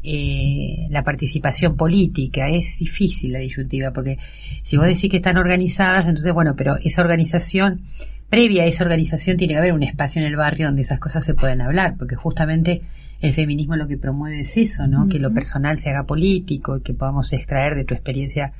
[0.02, 2.48] eh, la participación política.
[2.48, 4.18] Es difícil la disyuntiva, porque
[4.62, 7.82] si vos decís que están organizadas, entonces, bueno, pero esa organización,
[8.28, 11.24] previa a esa organización, tiene que haber un espacio en el barrio donde esas cosas
[11.24, 12.82] se pueden hablar, porque justamente
[13.20, 15.08] el feminismo lo que promueve es eso, ¿no?
[15.08, 18.52] Que lo personal se haga político y que podamos extraer de tu experiencia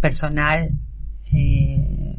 [0.00, 0.70] personal
[1.32, 2.18] eh,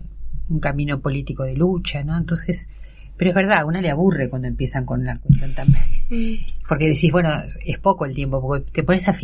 [0.50, 2.18] un camino político de lucha, ¿no?
[2.18, 2.70] Entonces,
[3.18, 5.84] pero es verdad, a una le aburre cuando empiezan con la cuestión también.
[6.68, 7.30] Porque decís, bueno,
[7.66, 9.16] es poco el tiempo, porque te pones a,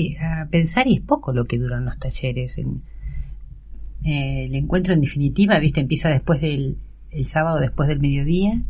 [0.49, 2.57] pensar y es poco lo que duran los talleres.
[2.57, 2.81] En,
[4.03, 6.77] eh, el encuentro en definitiva, viste, empieza después del
[7.11, 8.61] el sábado, después del mediodía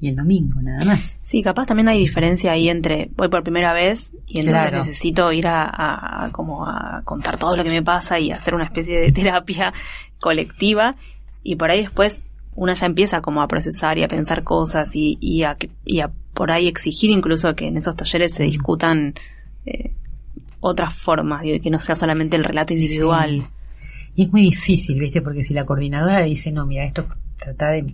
[0.00, 1.20] y el domingo, nada más.
[1.22, 5.46] Sí, capaz también hay diferencia ahí entre voy por primera vez y entonces necesito ir
[5.46, 9.74] a, como a contar todo lo que me pasa y hacer una especie de terapia
[10.18, 10.96] colectiva
[11.42, 12.20] y por ahí después
[12.54, 16.10] una ya empieza como a procesar y a pensar cosas y, y, a, y a
[16.32, 19.14] por ahí exigir incluso que en esos talleres se discutan
[19.66, 19.92] eh,
[20.60, 23.48] otras formas, que no sea solamente el relato individual.
[24.14, 25.22] Y es muy difícil, ¿viste?
[25.22, 27.06] Porque si la coordinadora dice, no, mira, esto
[27.40, 27.84] trata de,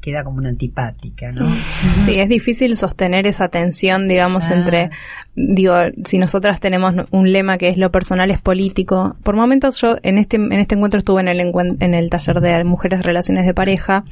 [0.00, 1.50] queda como una antipática, ¿no?
[2.04, 4.54] Sí, es difícil sostener esa tensión, digamos, ah.
[4.54, 4.90] entre,
[5.34, 5.74] digo,
[6.04, 9.16] si nosotras tenemos un lema que es lo personal es político.
[9.22, 12.64] Por momentos yo en este en este encuentro estuve en el en el taller de
[12.64, 14.04] mujeres relaciones de pareja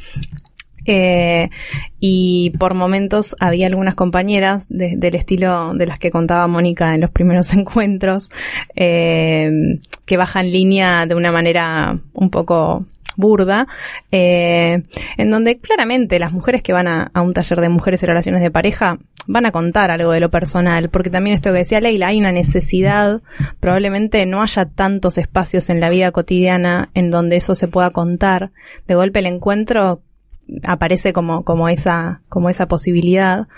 [0.87, 1.51] eh,
[1.99, 7.11] y por momentos había algunas compañeras del estilo de las que contaba Mónica en los
[7.11, 8.31] primeros encuentros
[8.75, 12.87] eh, que bajan línea de una manera un poco
[13.21, 13.69] burda,
[14.11, 14.83] eh,
[15.17, 18.51] en donde claramente las mujeres que van a, un taller de mujeres y relaciones de
[18.51, 22.19] pareja van a contar algo de lo personal, porque también esto que decía Leila, hay
[22.19, 23.21] una necesidad,
[23.61, 28.51] probablemente no haya tantos espacios en la vida cotidiana en donde eso se pueda contar.
[28.89, 30.01] De golpe el encuentro
[30.65, 33.49] aparece como, como esa, como esa posibilidad.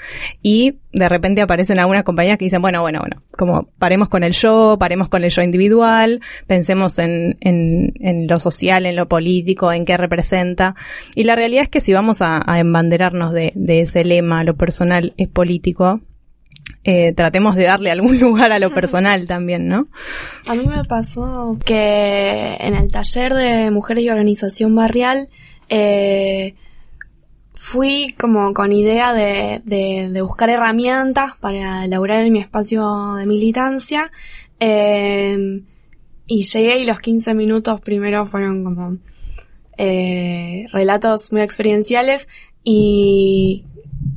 [0.42, 4.32] Y de repente aparecen algunas compañías que dicen, bueno, bueno, bueno, como paremos con el
[4.32, 9.72] yo, paremos con el yo individual, pensemos en, en, en lo social, en lo político,
[9.72, 10.74] en qué representa.
[11.14, 15.14] Y la realidad es que si vamos a, embanderarnos de, de ese lema, lo personal
[15.16, 16.00] es político,
[16.84, 19.86] eh, tratemos de darle algún lugar a lo personal también, ¿no?
[20.48, 25.28] A mí me pasó que en el taller de mujeres y organización barrial
[25.68, 26.54] eh,
[27.64, 34.10] fui como con idea de, de, buscar herramientas para elaborar en mi espacio de militancia
[34.58, 35.62] eh,
[36.26, 38.96] y llegué y los 15 minutos primero fueron como
[39.78, 42.26] eh, relatos muy experienciales
[42.64, 43.64] y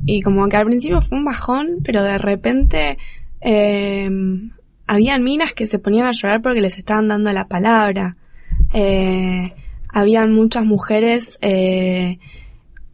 [0.06, 2.98] y como que al principio fue un bajón, pero de repente
[3.40, 4.10] eh,
[4.88, 8.16] habían minas que se ponían a llorar porque les estaban dando la palabra.
[8.74, 9.52] Eh,
[9.88, 12.18] habían muchas mujeres eh,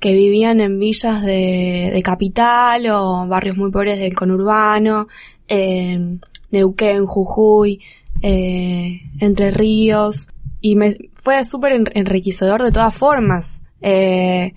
[0.03, 5.07] que vivían en villas de, capital o barrios muy pobres del conurbano,
[5.47, 6.19] eh,
[6.51, 7.81] Neuquén, Jujuy,
[8.21, 10.27] eh, Entre Ríos,
[10.61, 13.63] y me fue súper enriquecedor de todas formas.
[13.81, 14.55] Eh,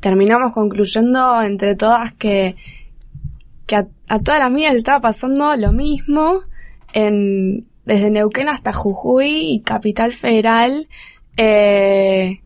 [0.00, 2.56] terminamos concluyendo entre todas que,
[3.64, 3.86] que a,
[4.22, 6.42] todas las mías estaba pasando lo mismo
[6.92, 10.86] en, desde Neuquén hasta Jujuy y Capital Federal.
[11.38, 12.42] Eh,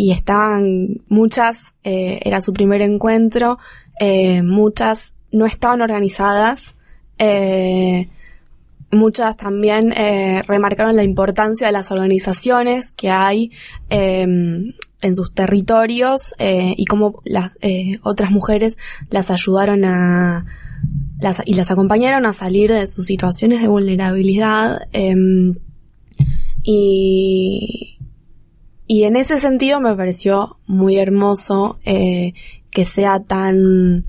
[0.00, 3.58] y estaban muchas, eh, era su primer encuentro,
[3.98, 6.76] eh, muchas no estaban organizadas,
[7.18, 8.08] eh,
[8.92, 9.90] muchas también
[10.46, 13.50] remarcaron la importancia de las organizaciones que hay
[13.90, 17.50] eh, en sus territorios y cómo las
[18.02, 18.78] otras mujeres
[19.10, 20.46] las ayudaron a
[21.20, 25.56] las, y las acompañaron a salir de sus situaciones de vulnerabilidad em,
[26.62, 27.97] y
[28.88, 32.32] y en ese sentido me pareció muy hermoso eh,
[32.70, 34.04] que sea tan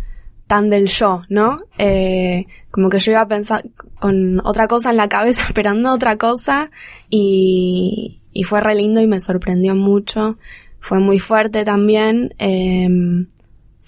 [0.47, 1.59] tan del yo, ¿no?
[1.77, 3.63] Eh, como que yo iba a pensar
[3.99, 6.71] con otra cosa en la cabeza, esperando otra cosa,
[7.07, 10.37] y, y fue re lindo y me sorprendió mucho
[10.79, 12.33] fue muy fuerte también.
[12.39, 12.87] Eh,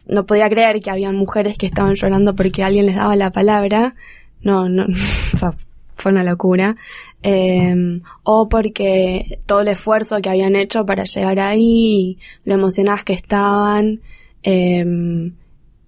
[0.08, 3.96] no podía creer que habían mujeres que estaban llorando porque alguien les daba la palabra.
[4.42, 4.86] No, no,
[5.34, 5.54] o sea,
[5.96, 6.76] fue una locura.
[7.24, 13.14] Eh, o porque todo el esfuerzo que habían hecho para llegar ahí, lo emocionadas que
[13.14, 14.02] estaban,
[14.44, 14.86] eh,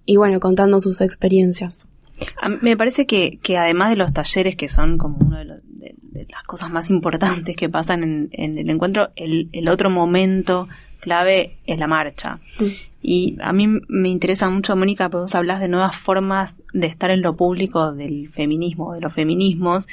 [0.06, 1.86] y bueno, contando sus experiencias.
[2.62, 5.44] Me parece que, que además de los talleres que son como uno de,
[6.30, 10.68] las cosas más importantes que pasan en, en el encuentro, el, el otro momento
[11.04, 12.40] clave es la marcha.
[13.00, 17.10] Y a mí me interesa mucho, Mónica, porque vos hablas de nuevas formas de estar
[17.10, 19.86] en lo público del feminismo, de los feminismos,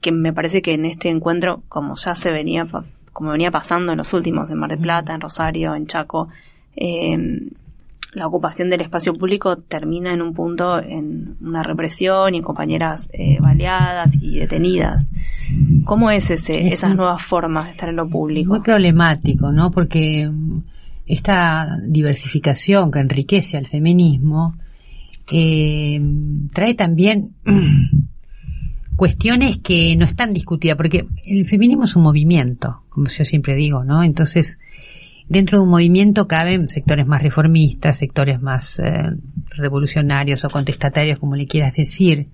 [0.00, 2.66] que me parece que en este encuentro, como ya se venía,
[3.12, 6.28] como venía pasando en los últimos, en Mar del Plata, en Rosario, en Chaco,
[6.76, 7.50] eh,
[8.14, 13.08] la ocupación del espacio público termina en un punto en una represión y en compañeras
[13.12, 15.10] eh, baleadas y detenidas.
[15.84, 18.50] ¿Cómo es ese, esas nuevas formas de estar en lo público?
[18.50, 19.70] Muy problemático, ¿no?
[19.70, 20.58] Porque mm,
[21.06, 24.56] esta diversificación que enriquece al feminismo
[25.30, 26.00] eh,
[26.52, 27.34] trae también
[28.96, 33.84] cuestiones que no están discutidas, porque el feminismo es un movimiento, como yo siempre digo,
[33.84, 34.02] ¿no?
[34.02, 34.58] Entonces,
[35.28, 39.10] dentro de un movimiento caben sectores más reformistas, sectores más eh,
[39.56, 42.28] revolucionarios o contestatarios, como le quieras decir.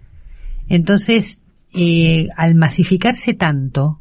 [0.69, 1.41] Entonces,
[1.73, 4.01] eh, al masificarse tanto,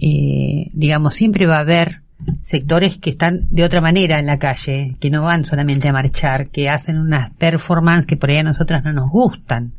[0.00, 2.02] eh, digamos, siempre va a haber
[2.42, 6.48] sectores que están de otra manera en la calle, que no van solamente a marchar,
[6.48, 9.72] que hacen unas performances que por ahí a nosotras no nos gustan.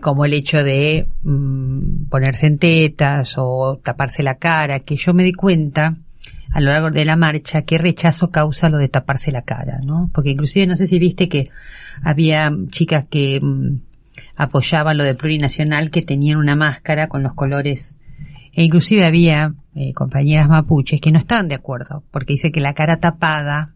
[0.00, 5.22] como el hecho de mm, ponerse en tetas o taparse la cara, que yo me
[5.22, 5.96] di cuenta
[6.56, 10.08] a lo largo de la marcha qué rechazo causa lo de taparse la cara, ¿no?
[10.14, 11.50] Porque inclusive no sé si viste que
[12.02, 13.78] había chicas que mm,
[14.36, 17.96] apoyaban lo de plurinacional que tenían una máscara con los colores
[18.54, 22.72] e inclusive había eh, compañeras mapuches que no estaban de acuerdo porque dice que la
[22.72, 23.74] cara tapada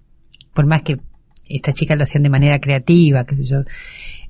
[0.54, 1.00] por más que
[1.50, 3.58] estas chicas lo hacían de manera creativa qué sé yo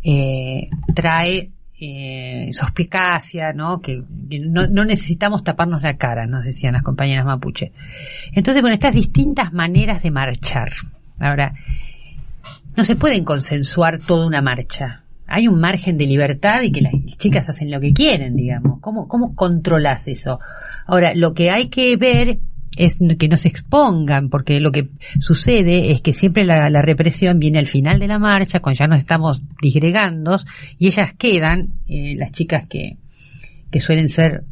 [0.02, 1.50] eh, trae
[1.82, 3.80] eh, sospicacia, ¿no?
[3.80, 4.02] Que,
[4.40, 7.72] no, necesitamos taparnos la cara, nos decían las compañeras mapuche.
[8.32, 10.70] Entonces, bueno, estas distintas maneras de marchar.
[11.18, 11.54] Ahora,
[12.76, 15.04] no se pueden consensuar toda una marcha.
[15.26, 18.80] Hay un margen de libertad y que las chicas hacen lo que quieren, digamos.
[18.80, 20.38] ¿Cómo, cómo controlas eso?
[20.86, 22.40] Ahora, lo que hay que ver
[22.76, 27.58] es que no se expongan, porque lo que sucede es que siempre la, represión viene
[27.58, 30.38] al final de la marcha, cuando ya nos estamos disgregando,
[30.78, 32.96] y ellas quedan, eh, las chicas que,
[33.70, 34.44] que suelen ser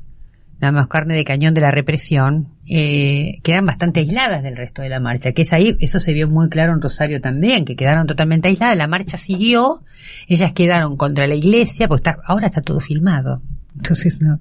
[0.60, 4.88] nada más carne de cañón de la represión, eh, quedan bastante aisladas del resto de
[4.88, 8.06] la marcha, que es ahí, eso se vio muy claro en Rosario también, que quedaron
[8.06, 9.84] totalmente aisladas, la marcha siguió,
[10.26, 13.40] ellas quedaron contra la iglesia, porque está, ahora está todo filmado,
[13.78, 14.38] entonces no,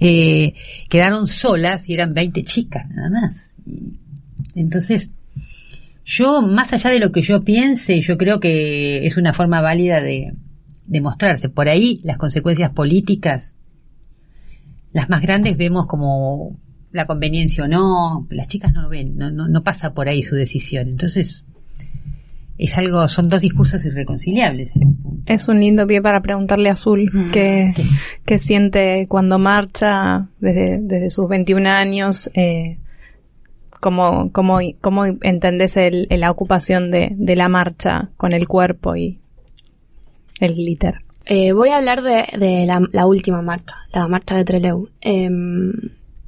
[0.00, 0.54] eh,
[0.88, 3.52] quedaron solas y eran 20 chicas nada más.
[4.54, 5.10] Entonces,
[6.04, 10.00] yo, más allá de lo que yo piense, yo creo que es una forma válida
[10.00, 10.34] de,
[10.86, 11.48] de mostrarse.
[11.48, 13.56] Por ahí las consecuencias políticas
[14.92, 16.58] las más grandes vemos como
[16.90, 20.22] la conveniencia o no, las chicas no lo ven, no, no, no pasa por ahí
[20.22, 20.88] su decisión.
[20.88, 21.44] Entonces,
[22.64, 24.72] es algo, son dos discursos irreconciliables.
[25.26, 27.72] Es un lindo pie para preguntarle a Azul mm, qué,
[28.24, 32.78] qué, siente cuando marcha desde, desde sus 21 años, eh,
[33.80, 39.20] cómo, cómo, cómo entendés el, la ocupación de, de la marcha con el cuerpo y
[40.40, 41.02] el glitter.
[41.24, 44.88] Eh, voy a hablar de, de la, última marcha, la marcha de Trelew.
[45.00, 45.72] Em,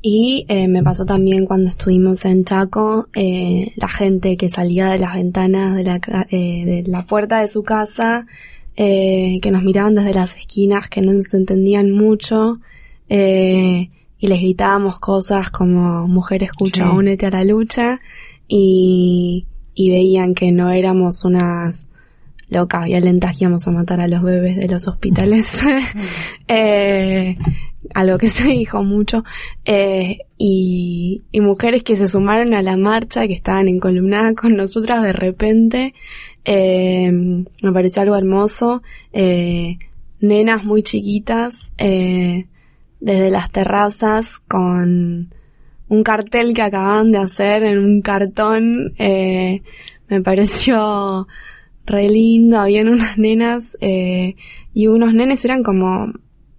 [0.07, 4.99] y eh, me pasó también cuando estuvimos en Chaco, eh, la gente que salía de
[4.99, 8.27] las ventanas de la, de la puerta de su casa,
[8.77, 12.61] que nos miraban desde las esquinas, que no nos entendían mucho,
[13.09, 13.89] y
[14.19, 18.01] les gritábamos cosas como mujer escucha, únete a la lucha,
[18.47, 21.89] y, y veían que no éramos unas
[22.49, 25.61] locas, violentas que íbamos a matar a los bebés de los hospitales.
[26.49, 27.39] eh,
[27.95, 29.25] algo que se dijo mucho.
[29.65, 34.57] Eh, y, y, mujeres que se sumaron a la marcha, que estaban en columnada con
[34.57, 35.95] nosotras de repente.
[36.45, 38.83] Eh, me pareció algo hermoso.
[39.13, 39.79] Eh,
[40.21, 42.47] nenas muy chiquitas, eh,
[43.01, 45.33] desde las terrazas con
[45.89, 48.95] un cartel que acaban de hacer en un cartón.
[48.99, 49.63] Eh,
[50.09, 51.27] me pareció
[51.87, 54.37] re lindo, habían unas nenas eh,
[54.73, 56.13] y unos nenes eran como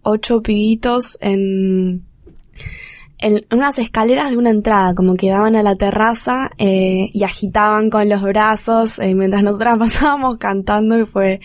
[0.06, 2.06] ocho pibitos en,
[3.18, 7.90] en unas escaleras de una entrada, como que daban a la terraza eh, y agitaban
[7.90, 11.42] con los brazos eh, mientras nosotras pasábamos cantando y fue,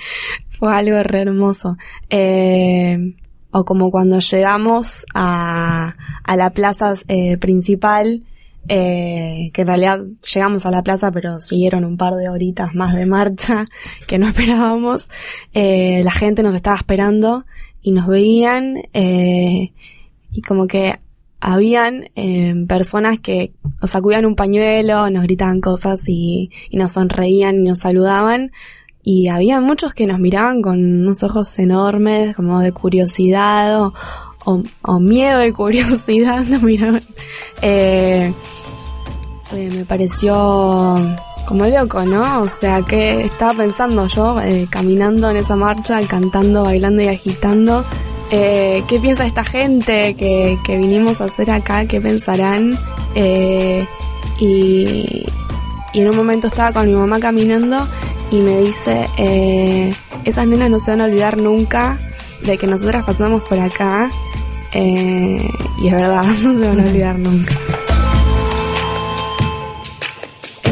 [0.50, 1.76] fue algo re hermoso.
[2.10, 3.14] Eh,
[3.50, 6.94] o como cuando llegamos a, a la plaza
[7.40, 8.22] principal
[8.68, 13.06] que en realidad llegamos a la plaza pero siguieron un par de horitas más de
[13.06, 13.64] marcha
[14.06, 15.08] que no esperábamos.
[15.52, 17.44] La gente nos estaba esperando
[17.82, 19.72] y nos veían eh,
[20.32, 20.98] y como que
[21.40, 27.56] habían eh, personas que nos sacudían un pañuelo, nos gritaban cosas y, y nos sonreían
[27.56, 28.52] y nos saludaban.
[29.02, 33.94] Y había muchos que nos miraban con unos ojos enormes, como de curiosidad o,
[34.44, 37.02] o, miedo y curiosidad nos miraban.
[37.62, 38.32] Eh,
[39.52, 40.96] me pareció
[41.46, 42.42] como loco, ¿no?
[42.42, 47.84] O sea, que estaba pensando yo, eh, caminando en esa marcha, cantando, bailando y agitando.
[48.30, 51.84] Eh, ¿Qué piensa esta gente que, que, vinimos a hacer acá?
[51.86, 52.78] ¿Qué pensarán?
[54.38, 55.26] y,
[55.92, 57.86] y en un momento estaba con mi mamá caminando
[58.30, 59.08] y me dice,
[60.24, 61.98] esas nenas no se van a olvidar nunca
[62.42, 64.10] de que nosotras pasamos por acá
[64.72, 65.50] eh,
[65.82, 67.54] y es verdad, no se van a olvidar nunca.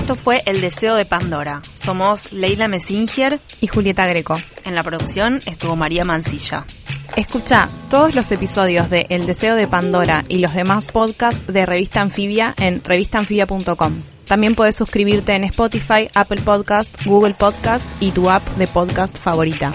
[0.08, 1.60] Esto fue El Deseo de Pandora.
[1.74, 4.38] Somos Leila Messinger y Julieta Greco.
[4.64, 6.64] En la producción estuvo María Mancilla.
[7.14, 12.00] Escucha todos los episodios de El Deseo de Pandora y los demás podcasts de Revista
[12.00, 14.00] Anfibia en revistanfibia.com.
[14.26, 19.74] También puedes suscribirte en Spotify, Apple Podcast, Google Podcast y tu app de podcast favorita.